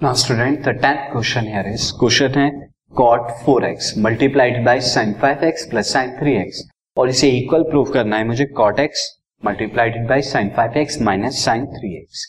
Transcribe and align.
Now 0.00 0.12
student, 0.12 0.62
the 0.62 0.74
tenth 0.74 1.10
question 1.10 1.46
here 1.46 1.66
is 1.66 1.84
question 1.92 2.34
है 2.34 2.50
cot 2.98 3.30
4x 3.46 3.86
multiplied 4.04 4.58
by 4.68 4.74
sin 4.88 5.14
5x 5.22 5.64
plus 5.72 5.90
sin 5.94 6.12
3x 6.18 6.60
और 6.96 7.08
इसे 7.08 7.30
equal 7.38 7.62
prove 7.70 7.90
करना 7.92 8.16
है 8.16 8.26
मुझे 8.26 8.46
cot 8.60 8.82
x 8.84 9.02
multiplied 9.42 9.98
by 10.12 10.20
sin 10.28 10.52
5x 10.58 11.00
minus 11.08 11.40
sin 11.46 11.66
3x 11.74 12.22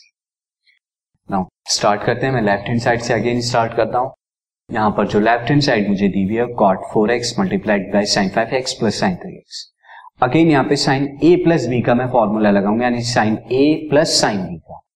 now 1.28 1.46
start 1.76 2.04
करते 2.04 2.26
हैं 2.26 2.32
मैं 2.32 2.42
left 2.42 2.68
hand 2.68 2.80
side 2.80 3.00
से 3.02 3.14
अगेन 3.14 3.40
स्टार्ट 3.50 3.76
करता 3.76 3.98
हूँ 3.98 4.12
यहाँ 4.70 4.90
पर 4.96 5.08
जो 5.14 5.20
लेफ़्ट 5.20 5.50
हैंड 5.50 5.62
साइड 5.62 5.88
मुझे 5.88 6.08
दी 6.08 6.24
हुई 6.24 6.36
है 6.36 6.50
cot 6.64 6.92
4x 6.96 7.34
multiplied 7.38 7.88
by 7.94 8.04
sin 8.16 8.34
5x 8.40 8.78
plus 8.82 9.02
sin 9.04 9.18
3x 9.24 9.64
again 10.22 10.50
यहाँ 10.50 10.64
पे 10.64 10.76
साइन 10.88 11.08
a 11.24 11.36
प्लस 11.44 11.66
बी 11.68 11.82
का 11.82 11.94
मैं 11.94 12.10
फॉर्मूला 12.12 12.50
लगाऊँगा 12.60 12.84
यानी 12.84 13.02
sine 13.14 13.42
a 13.62 13.90
plus 13.90 14.20
sine 14.20 14.46
B 14.46 14.58
का 14.58 14.86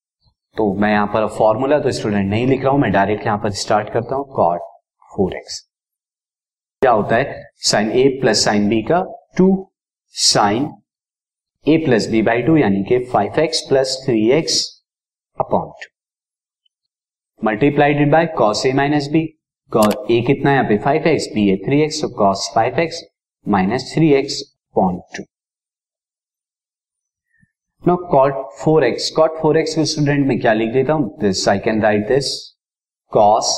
तो 0.57 0.73
मैं 0.81 0.91
यहाँ 0.91 1.07
पर 1.15 1.27
फॉर्मूला 1.37 1.79
तो 1.81 1.91
स्टूडेंट 1.93 2.29
नहीं 2.31 2.47
लिख 2.47 2.63
रहा 2.63 2.73
हूँ, 2.73 2.81
मैं 2.81 2.91
डायरेक्ट 2.93 3.27
यहाँ 3.27 3.39
पर 3.39 3.51
स्टार्ट 3.61 3.89
करता 3.93 4.17
हूँ 4.17 4.25
कॉट 4.35 4.61
फोर 5.13 5.37
एक्स 5.37 5.61
क्या 6.83 6.91
होता 6.93 7.17
है? 7.17 7.43
Sine 7.65 7.91
A 7.93 8.09
plus 8.21 8.45
sine 8.45 8.69
B 8.69 8.81
का 8.83 9.03
two 9.37 9.47
sine 10.15 10.71
A 11.67 11.77
plus 11.85 12.09
B 12.11 12.23
by 12.23 12.43
two 12.43 12.57
यानी 12.57 12.83
कि 12.85 12.99
five 13.13 13.41
x 13.41 13.61
plus 13.69 13.97
three 14.07 14.31
x 14.33 14.63
upon 15.39 15.71
two 15.83 15.93
multiplied 17.43 18.11
by 18.13 18.27
cos 18.39 18.65
A 18.67 18.73
minus 18.73 19.09
B 19.13 19.27
cos 19.73 19.95
A 20.11 20.21
कितना 20.27 20.51
है? 20.51 20.57
यहाँ 20.57 20.69
पे 20.69 20.79
five 20.85 21.07
x 21.09 21.29
B 21.35 21.49
A 21.53 21.57
three 21.67 21.81
x 21.83 22.01
तो 22.03 22.09
cos 22.19 22.51
five 22.55 22.79
x 22.81 23.03
minus 23.47 23.93
three 23.95 24.13
x 24.15 24.41
upon 24.43 25.01
two 25.17 25.23
no 27.87 27.95
cot 28.11 28.35
four 28.59 28.85
x 28.85 29.09
cot 29.17 29.37
four 29.39 29.57
x 29.59 29.75
को 29.75 29.85
student 29.85 30.27
में 30.27 30.39
क्या 30.41 30.53
लिख 30.53 30.73
देता 30.73 30.93
हूँ? 30.93 31.09
This 31.21 31.49
I 31.49 31.59
can 31.65 31.81
write 31.83 32.07
this 32.09 32.29
cos 33.13 33.49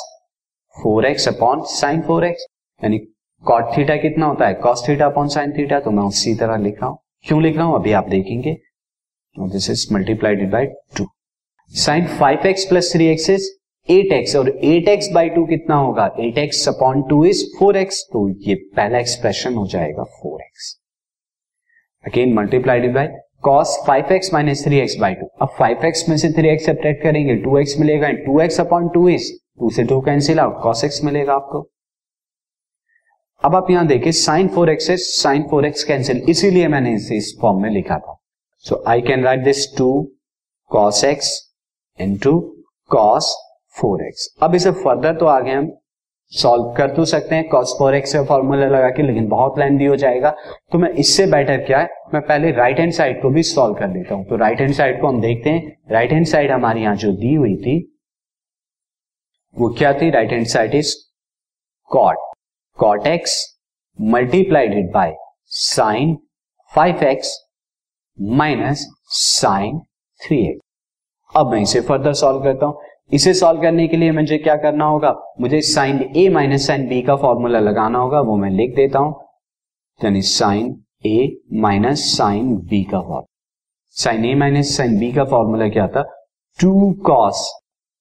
four 0.76 1.06
x 1.06 1.26
upon 1.28 1.60
sine 1.72 2.00
four 2.06 2.24
x 2.24 2.46
यानी 2.82 2.98
cot 3.44 3.76
theta 3.76 3.96
कितना 3.96 4.26
होता 4.26 4.46
है? 4.46 4.54
Cos 4.54 4.82
theta 4.88 5.06
upon 5.06 5.28
sine 5.28 5.52
theta 5.58 5.78
तो 5.80 5.90
मैं 5.90 6.02
उसी 6.02 6.34
तरह 6.36 6.56
लिख 6.56 6.80
रहा 6.80 6.88
हूँ। 6.90 6.98
क्यों 7.26 7.42
लिख 7.42 7.56
रहा 7.56 7.66
हूँ? 7.66 7.74
अभी 7.74 7.92
आप 7.92 8.08
देखेंगे। 8.08 8.56
This 9.36 9.68
is 9.70 9.86
multiplied 9.94 10.50
by 10.52 10.66
two 10.96 11.06
sine 11.72 12.06
five 12.18 12.46
x 12.46 12.64
plus 12.64 12.92
three 12.92 13.06
x 13.06 13.28
is 13.30 13.48
eight 13.88 14.12
x 14.12 14.34
और 14.36 14.48
एट 14.48 14.88
एक्स 14.88 15.10
बाई 15.14 15.28
टू 15.28 15.44
कितना 15.46 15.76
होगा? 15.76 16.06
Eight 16.20 16.38
x 16.38 16.68
upon 16.68 17.02
two 17.10 17.24
is 17.24 17.44
four 17.58 17.76
x 17.76 18.02
तो 18.12 18.28
ये 18.48 18.54
पहला 18.76 18.98
एक्सप्रेशन 18.98 19.54
हो 19.54 19.66
जाएगा 19.66 20.04
four 20.16 20.42
x 20.42 20.74
again 22.04 22.34
multiplied 22.34 22.92
by 22.94 23.08
cos 23.46 23.76
five 23.86 24.12
x 24.12 24.32
minus 24.32 24.64
three 24.64 24.78
x 24.80 24.96
by 25.00 25.14
two 25.14 25.26
अब 25.42 25.48
five 25.58 25.84
x 25.86 26.08
में 26.08 26.16
से 26.16 26.30
थ्री 26.32 26.48
एक्स 26.48 26.64
सेपरेट 26.66 27.02
करेंगे 27.02 27.34
टू 27.42 27.58
एक्स 27.58 27.78
मिलेगा 27.80 28.10
two 28.24 28.40
x 28.40 28.60
upon 28.60 28.88
two 28.94 29.08
is 29.08 29.32
two 29.60 29.70
से 29.70 29.84
two 29.84 30.00
cancel 30.00 30.40
out 30.40 30.60
cos 30.62 30.84
x 30.84 31.02
मिलेगा 31.04 31.34
आपको। 31.34 31.60
अब 33.42 33.54
आप 33.54 33.70
यहाँ 33.70 33.86
देखिए 33.86 34.12
साइन 34.12 34.48
फोर 34.48 34.70
एक्स 34.70 34.90
है 34.90 34.96
साइन 34.96 35.42
फोर 35.50 35.66
एक्स 35.66 35.84
कैंसिल 35.84 36.22
इसीलिए 36.28 36.68
मैंने 36.68 36.94
इसे 36.94 37.16
इस 37.16 37.36
फॉर्म 37.40 37.62
में 37.62 37.70
लिखा 37.70 37.98
था। 37.98 38.16
So 38.64 38.82
I 38.88 39.00
can 39.02 39.24
write 39.24 39.44
this 39.44 39.66
two 39.76 39.88
cos 40.70 41.02
x 41.04 41.30
in 41.98 42.16
two 42.18 42.38
cos 42.90 43.34
four 43.76 44.06
x 44.06 44.28
अब 44.42 44.54
इसे 44.54 44.70
फर्दर 44.84 45.16
तो 45.16 45.26
आगे 45.26 45.52
हम 45.52 45.70
सॉल्व 46.32 46.72
कर 46.76 46.94
तो 46.94 47.04
सकते 47.04 47.34
हैं 47.34 47.48
कॉस 47.48 47.74
फोर 47.78 47.94
एक्स 47.94 48.14
फॉर्मूला 48.28 48.66
लगा 48.66 48.88
के, 48.90 49.02
लेकिन 49.02 49.26
बहुत 49.28 49.58
लेंदी 49.58 49.84
हो 49.84 49.96
जाएगा। 49.96 50.30
तो 50.72 50.78
मैं 50.78 50.90
इससे 50.94 51.26
बेटर 51.26 51.64
क्या 51.66 51.78
है, 51.78 51.88
मैं 52.14 52.22
पहले 52.22 52.50
राइट 52.52 52.80
हैंड 52.80 52.92
साइड 52.92 53.20
को 53.22 53.30
भी 53.30 53.42
सॉल्व 53.44 53.74
कर 53.74 53.88
लेता 53.88 54.14
हूँ। 54.14 54.24
तो 54.28 54.36
राइट 54.36 54.60
हैंड 54.60 54.72
साइड 54.74 55.00
को 55.00 55.06
हम 55.06 55.20
देखते 55.20 55.50
हैं। 55.50 55.76
राइट 55.92 56.12
हैंड 56.12 56.26
साइड 56.26 56.50
हमारी 56.52 56.82
यहाँ 56.82 56.96
जो 56.96 57.12
दी 57.14 57.34
हुई 57.34 57.56
थी, 57.56 57.78
वो 59.56 59.68
क्या 59.78 59.92
थी? 59.92 60.10
Right 60.10 60.32
hand 60.32 60.46
side 60.46 60.74
is 60.74 60.94
cot 61.90 62.16
cot 62.78 63.06
x 63.06 63.38
multiplied 63.98 64.90
by 64.92 65.14
sine 65.50 66.16
five 66.72 67.02
x 67.04 67.36
minus 68.18 68.86
sine 69.10 69.78
three 70.20 70.38
x 70.40 70.60
अब 71.30 71.50
मैं 71.52 71.60
इसे 71.60 71.80
फर्दर 71.82 72.12
सॉल्व 72.14 72.42
करता 72.42 72.66
हूँ। 72.66 72.82
इसे 73.12 73.32
सॉल्व 73.34 73.60
करने 73.62 73.86
के 73.88 73.96
लिए 73.96 74.12
मुझे 74.12 74.38
क्या 74.38 74.54
करना 74.56 74.84
होगा? 74.84 75.14
मुझे 75.40 75.60
sine 75.62 76.02
A 76.16 76.28
minus 76.28 76.66
sine 76.66 76.86
B 76.88 77.00
का 77.02 77.16
फॉर्मूला 77.16 77.58
लगाना 77.60 77.98
होगा, 77.98 78.20
वो 78.20 78.36
मैं 78.36 78.50
लिख 78.50 78.74
देता 78.76 78.98
हूँ। 78.98 79.14
यानी 80.00 80.22
sine 80.22 80.74
A 81.06 81.42
minus 81.54 82.00
sine 82.16 82.56
B 82.60 82.82
का 82.84 83.00
formula 83.00 83.24
sine 83.96 84.24
A 84.24 84.34
minus 84.34 84.76
sine 84.76 84.98
B 84.98 85.12
का 85.12 85.24
फॉर्मूला 85.24 85.68
क्या 85.68 85.86
था? 85.88 86.02
Two 86.58 86.92
cos 87.06 87.50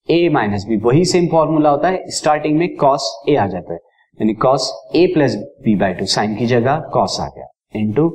A 0.10 0.28
minus 0.30 0.66
B 0.66 0.78
वही 0.78 1.06
सेम 1.06 1.28
फॉर्मूला 1.28 1.70
होता 1.70 1.90
है 1.90 2.10
स्टार्टिंग 2.12 2.58
में 2.60 2.76
कॉस 2.76 3.10
ए 3.30 3.36
आ 3.36 3.48
जाता 3.48 3.74
है। 3.74 3.80
यानी 4.20 4.34
cos 4.34 4.72
A 4.96 5.06
plus 5.14 5.36
B 5.64 5.76
by 5.76 5.94
two 5.94 6.06
sine 6.08 6.36
की 6.36 6.46
जगह 6.48 6.80
कॉस 6.94 7.20
आ 7.22 7.28
गया। 7.28 7.48
Into 7.76 8.10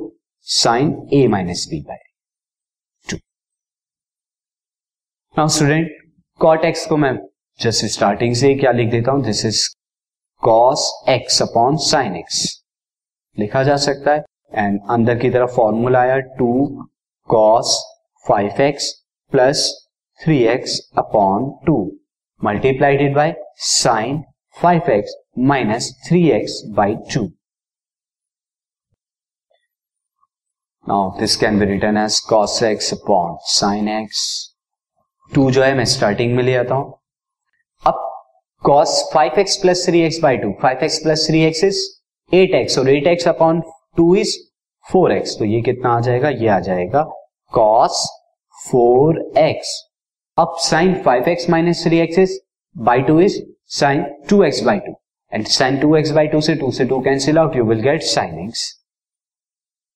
sine 0.47 0.95
A 1.13 1.25
minus 1.27 1.67
B 1.71 1.81
by 1.81 1.97
two 3.07 3.17
now 5.35 5.47
student 5.47 5.89
cot 6.41 6.63
x 6.65 6.85
को 6.85 6.95
मैं 6.97 7.11
जैसे 7.59 7.87
स्टार्टिंग 7.87 8.33
से 8.35 8.53
क्या 8.55 8.71
लिख 8.71 8.89
देता 8.91 9.11
हूँ? 9.11 9.23
This 9.23 9.43
is 9.45 9.59
cos 10.43 10.85
x 11.09 11.41
upon 11.41 11.75
sine 11.77 12.15
x 12.15 12.39
लिखा 13.37 13.61
जा 13.63 13.75
सकता 13.77 14.11
है। 14.11 14.23
एंड 14.53 14.79
अंदर 14.89 15.17
की 15.19 15.29
तरफ़ 15.29 15.51
फॉर्मूला 15.55 15.99
आया 16.01 16.17
two 16.37 16.47
cos 17.29 17.75
five 18.25 18.61
x 18.61 18.91
plus 19.33 19.65
three 20.19 20.37
x 20.43 20.79
upon 20.97 21.49
two 21.67 21.75
multiplied 22.41 23.15
by 23.15 23.33
sine 23.65 24.23
five 24.61 24.89
x 24.91 25.15
minus 25.39 25.93
three 26.07 26.29
x 26.31 26.61
by 26.69 26.95
two 27.13 27.25
now 30.85 31.19
this 31.19 31.35
can 31.35 31.59
be 31.59 31.65
written 31.65 31.97
as 31.97 32.19
cos 32.19 32.61
x 32.63 32.93
upon 32.93 33.37
sine 33.51 33.89
x 33.89 34.50
two 35.35 35.49
जो 35.51 35.63
है, 35.63 35.73
मैं 35.75 35.85
starting 35.85 36.35
में 36.35 36.43
ले 36.43 36.55
आता 36.55 36.75
हूँ। 36.75 36.93
अब 37.83 38.07
cos 38.63 39.01
five 39.13 39.39
x 39.39 39.55
plus 39.57 39.85
three 39.87 40.01
x 40.01 40.19
by 40.19 40.37
two 40.37 40.51
five 40.61 40.83
x 40.83 40.97
plus 41.03 41.25
three 41.27 41.43
x 41.43 41.63
is 41.63 41.79
eight 42.31 42.55
x 42.55 42.77
और 42.79 42.89
eight 42.89 43.07
x 43.07 43.27
upon 43.27 43.61
two 43.97 44.15
is 44.15 44.37
four 44.85 45.11
x 45.11 45.37
तो 45.39 45.45
ये 45.45 45.61
कितना 45.61 45.89
आ 45.89 45.99
जाएगा? 45.99 46.29
ये 46.29 46.47
आ 46.47 46.59
जाएगा 46.59 47.03
कॉस 47.53 48.05
फोर 48.65 49.21
एक्स 49.37 49.73
अब 50.37 50.55
sine 50.59 50.93
five 51.03 51.29
x 51.29 51.49
minus 51.49 51.83
three 51.83 51.99
x 51.99 52.19
is 52.19 52.39
by 52.75 53.01
two 53.01 53.19
is 53.21 53.41
sine 53.79 54.03
two 54.29 54.43
x 54.43 54.61
by 54.63 54.79
two 54.79 54.95
and 55.31 55.47
sine 55.47 55.77
two 55.77 55.95
x 55.95 56.11
by 56.11 56.27
two 56.27 56.41
से 56.41 56.55
टू 56.55 56.71
से 56.71 56.85
two 56.85 57.01
cancel 57.01 57.37
out 57.37 57.55
you 57.55 57.63
will 57.65 57.81
get 57.81 58.01
sine 58.03 58.39
x 58.39 58.69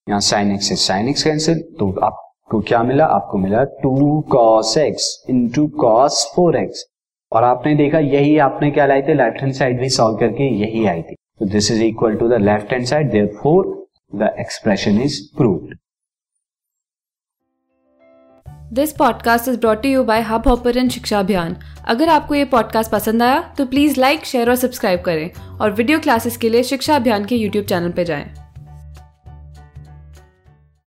यहाँ 0.07 0.19
sine 0.21 0.51
x 0.51 0.71
is 0.71 0.79
sine 0.79 1.09
x 1.09 1.23
cancel 1.23 1.61
तो 1.79 1.91
आप 1.99 2.24
को 2.49 2.59
क्या 2.61 2.81
मिला? 2.83 3.05
आपको 3.05 3.37
मिला 3.37 3.63
two 3.83 4.21
cos 4.31 4.77
x 4.77 5.25
into 5.29 5.67
cos 5.79 6.25
four 6.35 6.57
x 6.57 6.85
और 7.31 7.43
आपने 7.43 7.75
देखा, 7.75 7.99
यही 7.99 8.37
आपने 8.37 8.71
क्या 8.71 8.85
लाई 8.85 9.01
थी? 9.01 9.13
लेफ़्ट 9.13 9.41
हैंड 9.41 9.53
साइड 9.53 9.79
भी 9.79 9.89
सॉल्व 9.89 10.17
करके 10.17 10.49
यही 10.55 10.85
आई 10.85 11.01
थी। 11.01 11.15
तो 11.39 11.45
this 11.45 11.71
is 11.71 11.81
equal 11.83 12.15
to 12.15 12.27
the 12.29 12.41
left 12.41 12.73
hand 12.73 12.85
side 12.85 13.11
therefore 13.43 13.87
the 14.15 14.35
expression 14.39 15.01
is 15.01 15.19
proved 15.37 15.75
this 18.73 18.91
podcast 18.91 19.47
is 19.47 19.59
brought 19.59 19.85
you 19.85 20.03
by 20.03 20.21
Hubhopper 20.47 20.87
Shiksha 20.89 21.19
Abhiyan 21.19 21.55
अगर 21.87 22.09
आपको 22.09 22.35
ये 22.35 22.45
पॉडकास्ट 22.45 22.91
पसंद 22.91 23.23
आया 23.23 23.41
तो 23.57 23.65
प्लीज़ 23.65 23.99
लाइक 23.99 24.25
शेयर 24.25 24.49
और 24.49 24.55
सब्सक्राइब 24.55 25.01
करें। 25.01 25.29
और 25.61 25.71
वीडियो 25.71 25.99
क्लासेस 25.99 26.37
के 26.37 26.49
लिए 26.49 26.63
शिक्षा 26.63 26.95
अभियान 26.95 27.25
के 27.25 27.35
यूट्यूब 27.35 27.65
चैनल 27.65 27.91
पर 27.91 28.03
जाएँ। 28.03 28.44